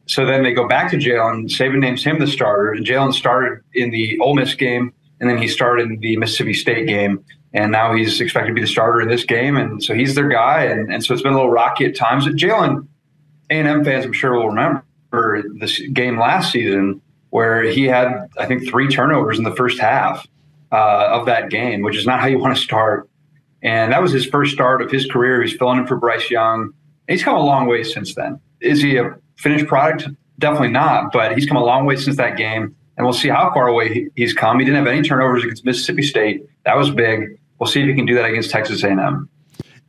[0.07, 1.47] So then they go back to Jalen.
[1.47, 5.39] Saban names him the starter, and Jalen started in the Ole Miss game and then
[5.39, 7.23] he started in the Mississippi State game,
[7.53, 10.29] and now he's expected to be the starter in this game, and so he's their
[10.29, 12.27] guy, and, and so it's been a little rocky at times.
[12.27, 12.89] Jalen,
[13.51, 18.69] A&M fans, I'm sure will remember this game last season where he had, I think,
[18.69, 20.27] three turnovers in the first half
[20.73, 23.09] uh, of that game, which is not how you want to start.
[23.63, 25.43] And that was his first start of his career.
[25.43, 26.73] He's filling in for Bryce Young.
[27.09, 28.41] He's come a long way since then.
[28.61, 30.09] Is he a finished product?
[30.39, 33.51] Definitely not, but he's come a long way since that game and we'll see how
[33.55, 34.59] far away he's come.
[34.59, 36.45] He didn't have any turnovers against Mississippi State.
[36.67, 37.41] That was big.
[37.59, 39.27] We'll see if he can do that against Texas A&M.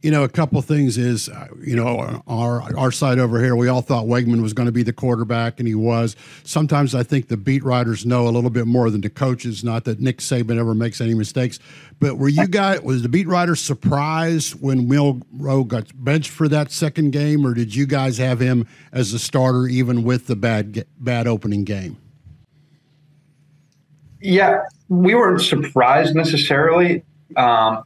[0.01, 3.67] You know, a couple things is, uh, you know, our our side over here, we
[3.67, 6.15] all thought Wegman was going to be the quarterback, and he was.
[6.43, 9.63] Sometimes I think the beat writers know a little bit more than the coaches.
[9.63, 11.59] Not that Nick Saban ever makes any mistakes,
[11.99, 16.71] but were you guys was the beat writers surprised when Milroe got benched for that
[16.71, 20.83] second game, or did you guys have him as a starter even with the bad
[20.99, 21.97] bad opening game?
[24.19, 27.03] Yeah, we weren't surprised necessarily.
[27.35, 27.83] Um,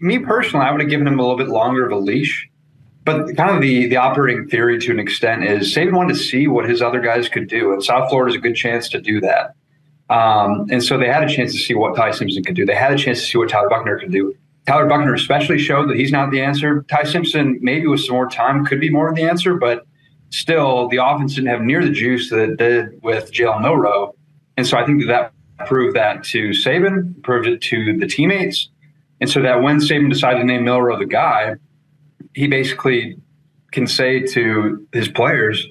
[0.00, 2.48] me personally, I would have given him a little bit longer of a leash.
[3.04, 6.46] But kind of the the operating theory to an extent is Saban wanted to see
[6.46, 9.20] what his other guys could do, and South Florida is a good chance to do
[9.20, 9.54] that.
[10.10, 12.66] Um, and so they had a chance to see what Ty Simpson could do.
[12.66, 14.34] They had a chance to see what Tyler Buchner could do.
[14.66, 16.84] Tyler Buchner especially showed that he's not the answer.
[16.90, 19.86] Ty Simpson, maybe with some more time, could be more of the answer, but
[20.30, 24.14] still, the offense didn't have near the juice that it did with Jalen Milroe.
[24.56, 28.68] And so I think that that proved that to Saban, proved it to the teammates.
[29.20, 31.56] And so that when Saban decided to name Milroe the guy,
[32.34, 33.16] he basically
[33.70, 35.66] can say to his players,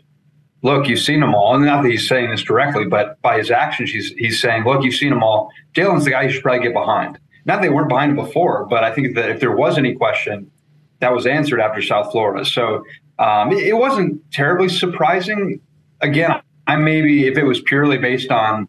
[0.62, 1.55] look, you've seen them all.
[1.55, 4.83] And not that he's saying this directly, but by his actions, he's, he's saying, look,
[4.83, 5.49] you've seen them all.
[5.73, 7.17] Jalen's the guy you should probably get behind.
[7.45, 10.51] Not that they weren't behind before, but I think that if there was any question,
[10.99, 12.45] that was answered after South Florida.
[12.45, 12.83] So
[13.17, 15.62] um, it, it wasn't terribly surprising.
[16.01, 18.67] Again, I maybe if it was purely based on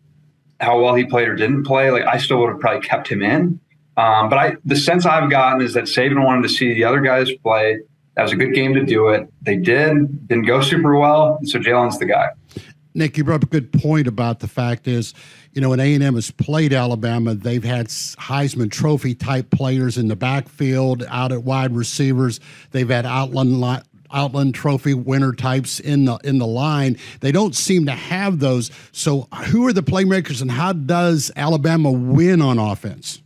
[0.61, 3.23] how well he played or didn't play, like I still would have probably kept him
[3.23, 3.61] in.
[3.97, 7.01] Um, but I, the sense I've gotten is that Saban wanted to see the other
[7.01, 7.81] guys play.
[8.15, 9.29] That was a good game to do it.
[9.43, 11.39] They did, didn't go super well.
[11.45, 12.31] So Jalen's the guy.
[12.93, 15.15] Nick, you brought up a good point about the fact is,
[15.53, 20.17] you know, when A&M has played Alabama, they've had Heisman Trophy type players in the
[20.17, 22.41] backfield, out at wide receivers.
[22.73, 26.99] They've had Outland Outland Trophy winner types in the in the line.
[27.21, 28.71] They don't seem to have those.
[28.93, 33.23] So, who are the playmakers, and how does Alabama win on offense?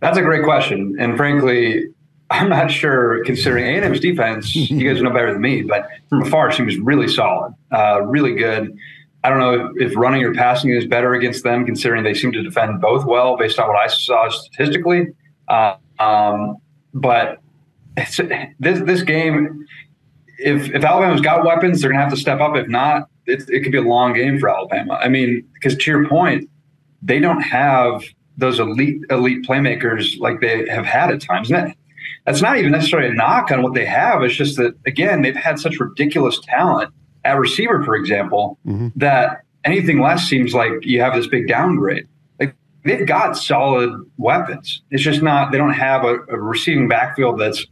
[0.00, 1.88] That's a great question, and frankly,
[2.30, 6.52] I'm not sure, considering A&M's defense, you guys know better than me, but from afar,
[6.52, 8.76] she was really solid, uh, really good.
[9.24, 12.42] I don't know if running or passing is better against them, considering they seem to
[12.42, 15.08] defend both well based on what I saw statistically.
[15.48, 16.56] Uh, um,
[16.94, 17.38] but
[17.96, 19.66] this this game,
[20.38, 22.54] if if Alabama's got weapons, they're gonna have to step up.
[22.56, 24.94] If not, it, it could be a long game for Alabama.
[24.94, 26.48] I mean, because to your point,
[27.02, 28.02] they don't have
[28.38, 31.50] those elite elite playmakers like they have had at times.
[31.50, 31.76] And that,
[32.24, 34.22] that's not even necessarily a knock on what they have.
[34.22, 36.92] It's just that again, they've had such ridiculous talent
[37.24, 38.88] at receiver, for example, mm-hmm.
[38.96, 42.06] that anything less seems like you have this big downgrade.
[42.38, 44.82] Like they've got solid weapons.
[44.90, 47.66] It's just not they don't have a, a receiving backfield that's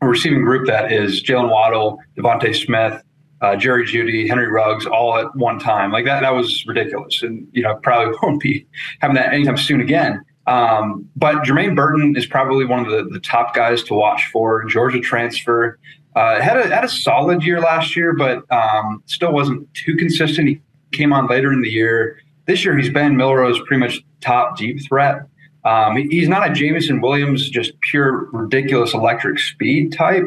[0.00, 3.02] a receiving group that is Jaylen Waddle, DeVonta Smith,
[3.42, 5.90] uh, Jerry Jeudy, Henry Ruggs, all at one time.
[5.90, 8.66] Like that, that was ridiculous, and you know probably won't be
[9.00, 10.24] having that anytime soon again.
[10.46, 14.64] Um, but Jermaine Burton is probably one of the, the top guys to watch for.
[14.64, 15.78] Georgia transfer
[16.16, 20.48] uh, had a had a solid year last year, but um, still wasn't too consistent.
[20.48, 20.60] He
[20.92, 22.18] came on later in the year.
[22.46, 25.22] This year, he's been Milroe's pretty much top deep threat.
[25.64, 30.24] Um, he, he's not a Jameson Williams, just pure ridiculous electric speed type.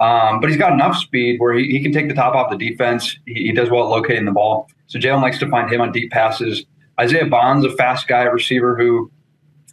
[0.00, 2.56] Um, but he's got enough speed where he, he can take the top off the
[2.56, 3.16] defense.
[3.26, 4.68] He, he does well at locating the ball.
[4.86, 6.64] So Jalen likes to find him on deep passes.
[6.98, 9.10] Isaiah Bond's a fast guy, receiver who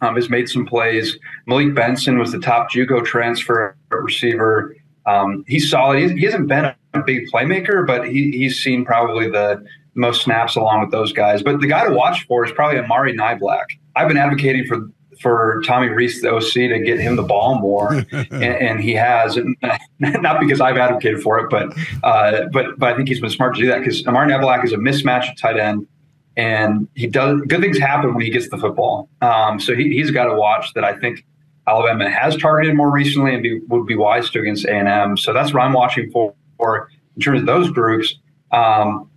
[0.02, 1.18] um, has made some plays.
[1.46, 4.76] Malik Benson was the top JUCO transfer receiver.
[5.06, 5.98] Um, he's solid.
[5.98, 9.64] He, he, hasn't been a big playmaker, but he, he's seen probably the
[9.94, 11.42] most snaps along with those guys.
[11.42, 13.64] But the guy to watch for is probably Amari Niblack.
[13.96, 14.88] I've been advocating for
[15.20, 19.36] for Tommy Rees, the OC, to get him the ball more, and, and, he has.
[19.36, 19.56] And
[19.98, 21.72] not because I've advocated for it, but
[22.04, 24.72] uh, but but I think he's been smart to do that because Amari Niblack is
[24.72, 25.86] a mismatch at tight end,
[26.36, 29.08] and he does good things happen when he gets the football.
[29.20, 30.84] Um, so he, he's got to watch that.
[30.84, 31.24] I think
[31.68, 35.16] Alabama has targeted more recently and be, would be wise to against A and M.
[35.16, 38.14] So that's what I'm watching for, for in terms of those groups.
[38.52, 39.10] Um,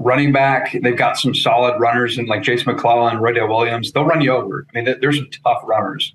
[0.00, 3.92] running back, they've got some solid runners and like Jase McClellan, Roydell Williams.
[3.92, 4.66] They'll run you over.
[4.74, 6.14] I mean, there's some tough runners.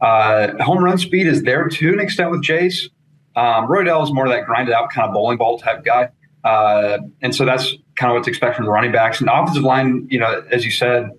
[0.00, 2.88] Uh, home run speed is there to an extent with Jase.
[3.36, 6.08] Um, Roydell is more of that grinded out kind of bowling ball type guy.
[6.44, 9.20] Uh, and so that's kind of what to expect from the running backs.
[9.20, 11.10] And offensive line, you know, as you said,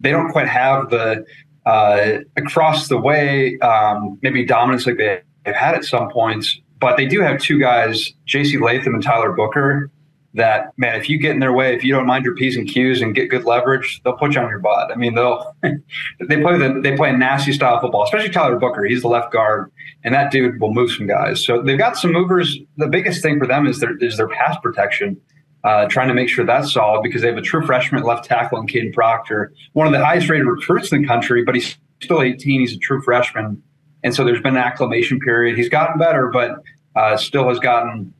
[0.00, 1.24] they don't quite have the
[1.64, 6.60] uh, across the way um, maybe dominance like they, have had at some points.
[6.80, 8.58] But they do have two guys, J.C.
[8.58, 9.90] Latham and Tyler Booker,
[10.36, 12.68] that man, if you get in their way, if you don't mind your p's and
[12.68, 14.92] q's and get good leverage, they'll put you on your butt.
[14.92, 18.84] I mean, they'll they play the they play a nasty style football, especially Tyler Booker.
[18.84, 19.72] He's the left guard,
[20.04, 21.44] and that dude will move some guys.
[21.44, 22.58] So they've got some movers.
[22.76, 25.20] The biggest thing for them is their is their pass protection.
[25.64, 28.60] Uh, trying to make sure that's solid because they have a true freshman left tackle
[28.60, 32.22] in Kadyn Proctor, one of the highest rated recruits in the country, but he's still
[32.22, 32.60] 18.
[32.60, 33.60] He's a true freshman.
[34.04, 35.58] And so there's been an acclimation period.
[35.58, 36.62] He's gotten better, but
[36.94, 38.14] uh, still has gotten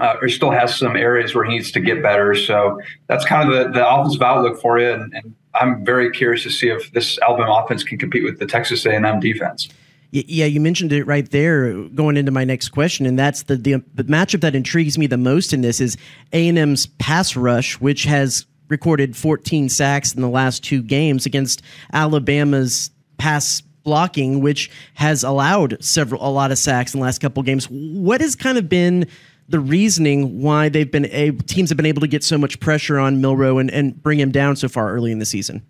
[0.00, 2.34] uh, or still has some areas where he needs to get better.
[2.34, 4.90] So that's kind of the, the offensive outlook for you.
[4.90, 8.46] And, and I'm very curious to see if this Alabama offense can compete with the
[8.46, 9.68] Texas A&M defense.
[10.10, 11.72] Yeah, you mentioned it right there.
[11.88, 15.16] Going into my next question, and that's the, the the matchup that intrigues me the
[15.16, 15.96] most in this is
[16.32, 21.26] A and M's pass rush, which has recorded 14 sacks in the last two games
[21.26, 27.20] against Alabama's pass blocking, which has allowed several a lot of sacks in the last
[27.20, 27.66] couple games.
[27.68, 29.08] What has kind of been
[29.48, 32.98] the reasoning why they've been able, teams have been able to get so much pressure
[32.98, 35.64] on Milroe and, and bring him down so far early in the season?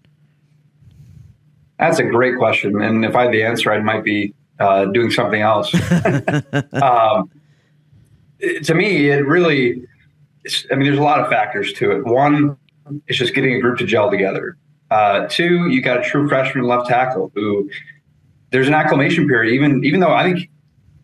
[1.78, 5.10] That's a great question, and if I had the answer, I might be uh, doing
[5.10, 5.74] something else.
[6.72, 7.30] um,
[8.62, 9.82] to me, it really,
[10.70, 12.06] I mean, there's a lot of factors to it.
[12.06, 12.56] One,
[13.08, 14.56] it's just getting a group to gel together.
[14.90, 17.68] Uh, two, you got a true freshman left tackle who
[18.50, 19.52] there's an acclimation period.
[19.52, 20.50] Even even though I think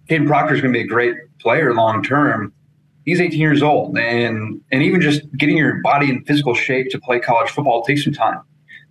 [0.09, 2.53] Kadyn Proctor is going to be a great player long term,
[3.11, 7.01] he's 18 years old, and and even just getting your body in physical shape to
[7.01, 8.41] play college football takes some time.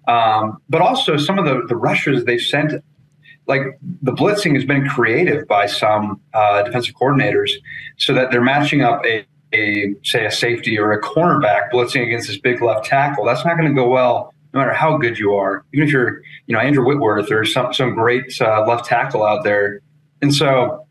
[0.08, 2.84] Um, but also some of the the rushers they've sent,
[3.48, 3.62] like
[4.02, 7.52] the blitzing has been creative by some uh, defensive coordinators,
[7.98, 12.28] so that they're matching up a, a say a safety or a cornerback blitzing against
[12.28, 13.24] this big left tackle.
[13.26, 16.22] That's not going to go well no matter how good you are, even if you're,
[16.48, 19.82] you know, Andrew Whitworth or some some great uh, left tackle out there.
[20.22, 20.88] And so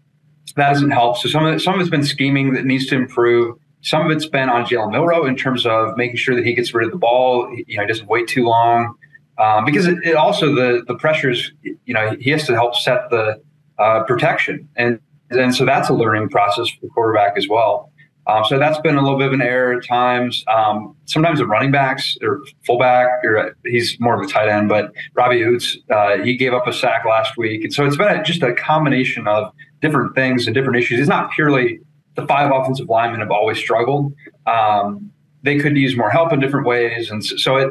[0.57, 1.19] that doesn't help.
[1.19, 3.57] So some of it, some of it's been scheming that needs to improve.
[3.83, 6.75] Some of it's been on Jalen Milroe in terms of making sure that he gets
[6.75, 7.49] rid of the ball.
[7.67, 8.95] You know, he doesn't wait too long
[9.39, 11.53] um, because it, it, also the the pressures.
[11.63, 13.41] You know, he has to help set the
[13.79, 17.93] uh, protection, and and so that's a learning process for the quarterback as well.
[18.29, 20.45] Um, so that's been a little bit of an error at times.
[20.49, 24.93] Um, sometimes the running backs or fullback, or he's more of a tight end, but
[25.15, 27.65] Robbie Ouzts, uh, he gave up a sack last week.
[27.65, 29.51] And so it's been a, just a combination of
[29.81, 31.01] different things and different issues.
[31.01, 31.81] It's not purely
[32.15, 34.13] the five offensive linemen have always struggled.
[34.47, 35.13] Um,
[35.43, 37.11] they could use more help in different ways.
[37.11, 37.71] And so it,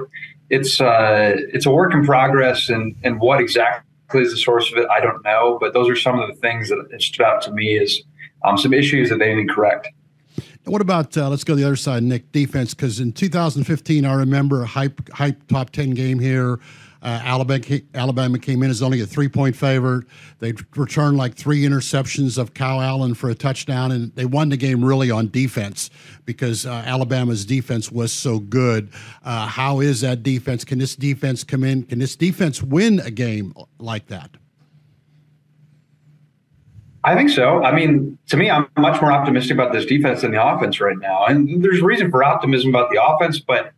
[0.49, 3.83] it's, uh, it's a work in progress and, and what exactly
[4.13, 5.57] is the source of it, I don't know.
[5.59, 8.01] But those are some of the things that stood out to me is
[8.45, 9.89] um, some issues that they need to correct.
[10.63, 12.31] What about uh, let's go to the other side, Nick?
[12.31, 16.59] Defense, because in 2015, I remember a hype hype top 10 game here.
[17.01, 20.05] Uh, Alabama Alabama came in as only a three point favorite.
[20.39, 24.57] They returned like three interceptions of Kyle Allen for a touchdown, and they won the
[24.57, 25.89] game really on defense
[26.25, 28.89] because uh, Alabama's defense was so good.
[29.23, 30.63] Uh, how is that defense?
[30.63, 31.83] Can this defense come in?
[31.83, 34.31] Can this defense win a game like that?
[37.03, 37.63] I think so.
[37.63, 40.97] I mean, to me, I'm much more optimistic about this defense than the offense right
[40.97, 41.25] now.
[41.25, 43.71] And there's reason for optimism about the offense, but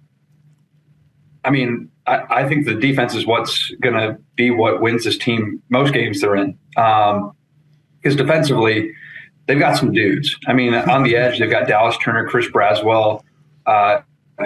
[1.43, 5.17] I mean, I, I think the defense is what's going to be what wins this
[5.17, 6.57] team most games they're in.
[6.75, 7.33] Um,
[8.01, 8.93] because defensively,
[9.45, 10.35] they've got some dudes.
[10.47, 13.23] I mean, on the edge, they've got Dallas Turner, Chris Braswell,
[13.65, 13.99] uh,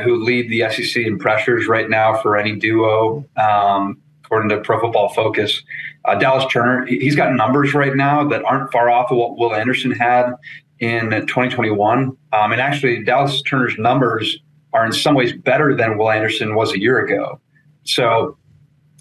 [0.03, 3.23] who lead the SEC in pressures right now for any duo.
[3.37, 4.01] Um,
[4.33, 5.61] according to Pro Football Focus.
[6.05, 9.53] Uh, Dallas Turner, he's got numbers right now that aren't far off of what Will
[9.53, 10.33] Anderson had
[10.79, 12.17] in 2021.
[12.33, 14.39] Um, and actually, Dallas Turner's numbers
[14.73, 17.39] are in some ways better than Will Anderson was a year ago.
[17.83, 18.37] So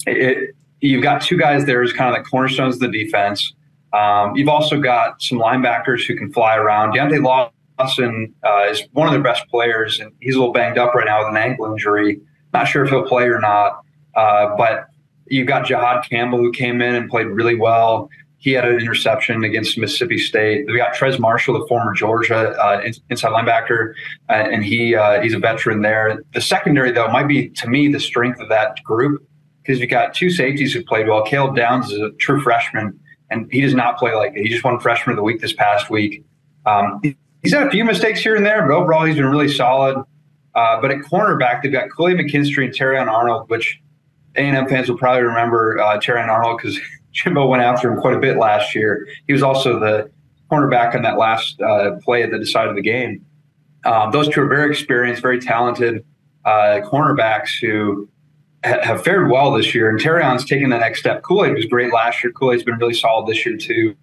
[0.07, 3.53] it, you've got two guys there as kind of the cornerstones of the defense.
[3.93, 6.95] Um, you've also got some linebackers who can fly around.
[6.95, 7.22] Deontae
[7.78, 11.07] Lawson uh, is one of their best players, and he's a little banged up right
[11.07, 12.20] now with an ankle injury.
[12.53, 14.89] Not sure if he'll play or not, uh, but
[15.33, 18.11] You've got Jihaad Campbell who came in and played really well.
[18.43, 20.66] He had an interception against Mississippi State.
[20.66, 23.95] We got Trez Marshall, the former Georgia uh, inside linebacker,
[24.28, 26.20] uh, and he uh, he's a veteran there.
[26.34, 29.24] The secondary, though, might be to me the strength of that group
[29.62, 31.22] because you got two safeties who played well.
[31.22, 32.99] Caleb Downs is a true freshman,
[33.30, 34.34] and he does not play like.
[34.34, 36.24] He just won freshman of the week this past week.
[36.66, 37.01] Um,
[37.45, 40.03] he's had a few mistakes here and there, but overall he's been really solid.
[40.57, 43.80] Uh, but at cornerback, they've got Kool-Aid McKinstry and Terrion Arnold, which
[44.34, 46.78] a&M fans will probably remember uh, Terrion Arnold because
[47.12, 49.06] Jimbo went after him quite a bit last year.
[49.26, 50.10] He was also the
[50.50, 53.24] cornerback on that last uh, play at the decided the game.
[53.84, 56.04] Um, those two are very experienced, very talented
[56.44, 58.08] uh, cornerbacks who
[58.64, 59.90] ha- have fared well this year.
[59.90, 61.22] And Terrion's taken the next step.
[61.22, 62.32] Kool Aid was great last year.
[62.32, 63.96] Kool Aid's been really solid this year too.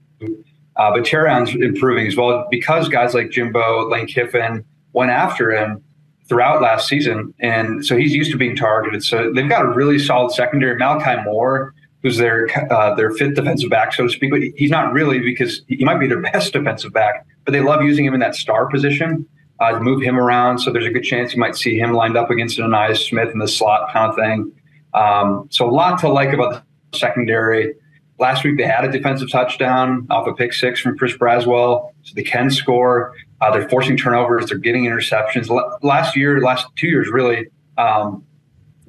[0.75, 5.83] Uh, but Terrion's improving as well because guys like Jimbo, Lane Kiffin went after him
[6.27, 9.03] throughout last season, and so he's used to being targeted.
[9.03, 10.77] So they've got a really solid secondary.
[10.77, 14.93] Malachi Moore, who's their uh, their fifth defensive back, so to speak, but he's not
[14.93, 18.19] really because he might be their best defensive back, but they love using him in
[18.19, 19.25] that star position
[19.59, 20.59] uh, to move him around.
[20.59, 23.29] So there's a good chance you might see him lined up against an Ainias Smith
[23.31, 24.51] in the slot kind of thing.
[24.93, 27.75] Um, so a lot to like about the secondary.
[28.17, 32.13] Last week they had a defensive touchdown off a pick six from Chris Braswell, so
[32.15, 33.13] they can score.
[33.41, 34.47] Uh, they're forcing turnovers.
[34.47, 35.49] They're getting interceptions.
[35.81, 37.47] Last year, last two years, really,
[37.77, 38.25] um,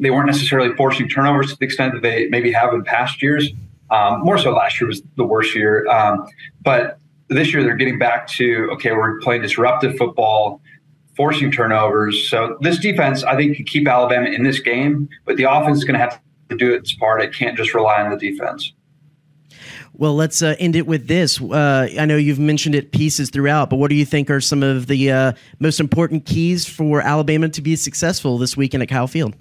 [0.01, 3.51] they weren't necessarily forcing turnovers to the extent that they maybe have in past years.
[3.91, 5.87] Um, more so, last year was the worst year.
[5.89, 6.27] Um,
[6.63, 6.99] but
[7.29, 10.61] this year, they're getting back to okay, we're playing disruptive football,
[11.17, 12.29] forcing turnovers.
[12.29, 15.85] So this defense, I think, can keep Alabama in this game, but the offense is
[15.85, 17.23] going to have to do its part.
[17.23, 18.73] It can't just rely on the defense.
[19.93, 21.41] Well, let's uh, end it with this.
[21.41, 24.63] Uh, I know you've mentioned it pieces throughout, but what do you think are some
[24.63, 29.07] of the uh, most important keys for Alabama to be successful this weekend at Kyle
[29.07, 29.35] Field?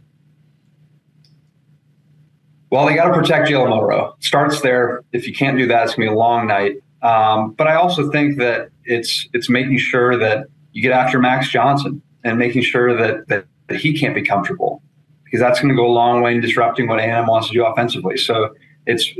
[2.71, 4.15] Well, they got to protect Jalen Milroe.
[4.19, 5.03] Starts there.
[5.11, 6.75] If you can't do that, it's going to be a long night.
[7.01, 11.49] Um, but I also think that it's it's making sure that you get after Max
[11.49, 14.81] Johnson and making sure that that, that he can't be comfortable
[15.23, 17.65] because that's going to go a long way in disrupting what A&M wants to do
[17.65, 18.17] offensively.
[18.17, 18.53] So
[18.85, 19.13] it's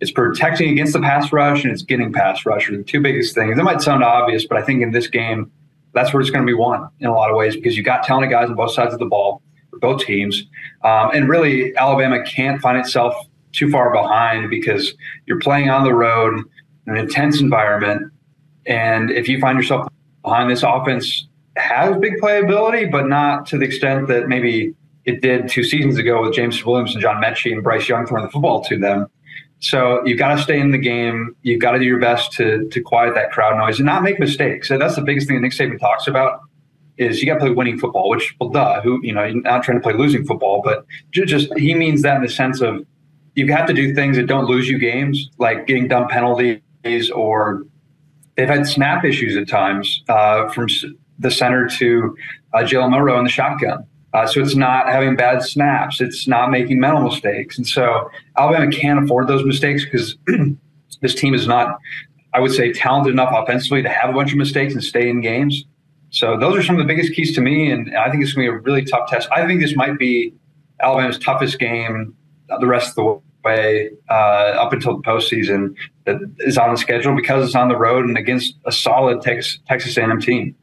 [0.00, 3.34] it's protecting against the pass rush and it's getting pass rush are the two biggest
[3.34, 3.56] things.
[3.56, 5.50] That might sound obvious, but I think in this game,
[5.94, 8.02] that's where it's going to be won in a lot of ways because you got
[8.04, 9.42] talented guys on both sides of the ball
[9.80, 10.44] both teams,
[10.84, 13.14] um, and really Alabama can't find itself
[13.52, 14.94] too far behind because
[15.26, 16.34] you're playing on the road
[16.86, 18.12] in an intense environment,
[18.66, 19.88] and if you find yourself
[20.22, 21.26] behind, this offense
[21.56, 24.74] has big playability, but not to the extent that maybe
[25.04, 28.24] it did two seasons ago with James Williams and John Metchie and Bryce Young throwing
[28.24, 29.06] the football to them.
[29.60, 31.34] So you've got to stay in the game.
[31.42, 34.20] You've got to do your best to to quiet that crowd noise and not make
[34.20, 34.70] mistakes.
[34.70, 36.42] And that's the biggest thing that Nick Saban talks about
[36.98, 38.10] is you got to play winning football.
[38.10, 41.52] Which well, duh, who you know, you're not trying to play losing football, but just
[41.56, 42.84] he means that in the sense of
[43.34, 46.60] you have to do things that don't lose you games, like getting dumb penalties
[47.14, 47.64] or
[48.36, 50.68] they've had snap issues at times uh, from
[51.18, 52.16] the center to
[52.54, 53.86] uh, Jalen Milroe in the shotgun.
[54.14, 56.00] Uh, so it's not having bad snaps.
[56.00, 57.58] It's not making mental mistakes.
[57.58, 60.16] And so Alabama can't afford those mistakes because
[61.02, 61.78] this team is not,
[62.32, 65.20] I would say, talented enough offensively to have a bunch of mistakes and stay in
[65.20, 65.64] games.
[66.18, 67.70] So those are some of the biggest keys to me.
[67.70, 69.28] And I think it's going to be a really tough test.
[69.30, 70.34] I think this might be
[70.82, 72.12] Alabama's toughest game
[72.58, 74.14] the rest of the way uh,
[74.58, 78.18] up until the postseason that is on the schedule because it's on the road and
[78.18, 80.56] against a solid Texas, Texas A&M team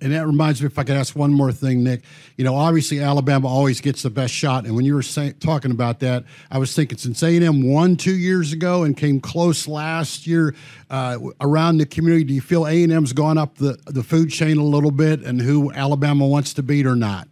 [0.00, 2.02] and that reminds me, if I could ask one more thing, Nick.
[2.36, 5.70] You know, obviously Alabama always gets the best shot, and when you were say, talking
[5.70, 9.20] about that, I was thinking since A and M won two years ago and came
[9.20, 10.54] close last year
[10.90, 14.30] uh, around the community, do you feel A and M's gone up the the food
[14.30, 17.28] chain a little bit, and who Alabama wants to beat or not?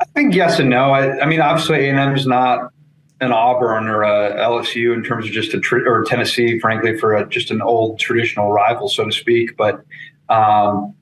[0.00, 0.92] I think yes and no.
[0.92, 2.72] I, I mean, obviously A and M is not
[3.20, 7.28] an Auburn or a LSU in terms of just a or Tennessee, frankly, for a,
[7.28, 9.56] just an old traditional rival, so to speak.
[9.56, 9.84] But
[10.30, 10.94] um,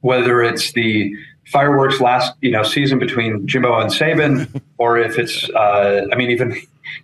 [0.00, 1.14] whether it's the
[1.46, 6.30] fireworks last you know season between Jimbo and Saban, or if it's uh, I mean
[6.30, 6.56] even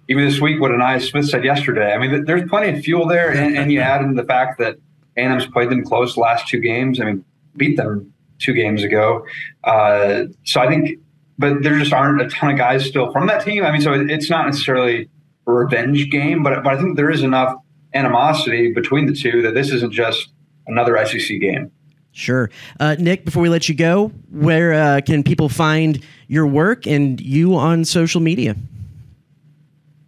[0.08, 1.92] even this week what Ainias Smith said yesterday.
[1.92, 4.76] I mean there's plenty of fuel there, and, and you add in the fact that
[5.16, 7.00] A&M's played them close the last two games.
[7.00, 7.24] I mean
[7.56, 9.24] beat them two games ago.
[9.62, 10.98] Uh, so I think,
[11.38, 13.64] but there just aren't a ton of guys still from that team.
[13.64, 15.08] I mean, so it's not necessarily
[15.46, 17.54] a revenge game, but but I think there is enough
[17.94, 20.33] animosity between the two that this isn't just
[20.66, 21.70] another SEC game.
[22.12, 22.48] Sure.
[22.78, 27.20] Uh, Nick, before we let you go, where uh, can people find your work and
[27.20, 28.54] you on social media?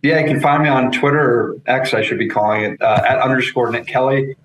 [0.02, 3.02] Yeah, you can find me on Twitter or X, I should be calling it, uh,
[3.04, 4.36] at underscore Nick Kelly.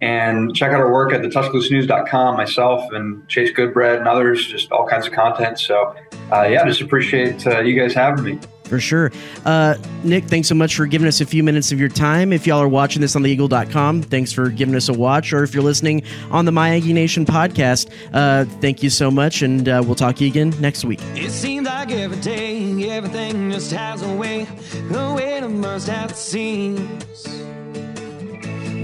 [0.00, 4.70] And check out our work at the TuscaloosaNews.com, myself and Chase Goodbread and others, just
[4.72, 5.58] all kinds of content.
[5.58, 5.94] So,
[6.32, 8.38] uh, yeah, just appreciate uh, you guys having me.
[8.66, 9.12] For sure.
[9.44, 12.32] Uh, Nick, thanks so much for giving us a few minutes of your time.
[12.32, 15.32] If y'all are watching this on theeagle.com, thanks for giving us a watch.
[15.32, 19.42] Or if you're listening on the My Aggie Nation podcast, uh, thank you so much.
[19.42, 21.00] And uh, we'll talk to you again next week.
[21.14, 24.48] It seems like every day, everything just has a way,
[24.92, 27.26] a way to burst at the seams.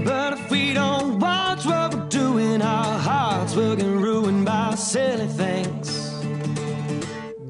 [0.05, 5.27] But if we don't watch what we're doing, our hearts will get ruined by silly
[5.27, 6.02] things.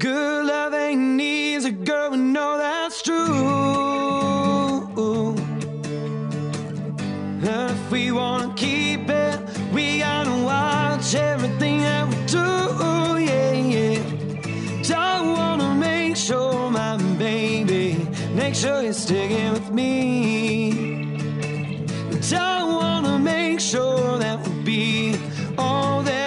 [0.04, 3.14] Good love ain't easy, girl, we know that's true.
[7.48, 9.40] And if we wanna keep it,
[9.72, 12.48] we gotta watch everything that we do,
[13.30, 14.02] yeah, yeah.
[14.82, 17.96] Don't wanna make sure, my baby,
[18.34, 21.16] make sure you're sticking with me.
[22.28, 25.16] Don't wanna make sure that we'll be
[25.56, 26.23] all that